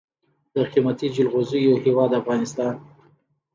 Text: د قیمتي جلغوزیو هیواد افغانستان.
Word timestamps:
د 0.53 0.55
قیمتي 0.71 1.07
جلغوزیو 1.15 1.81
هیواد 1.83 2.11
افغانستان. 2.21 2.73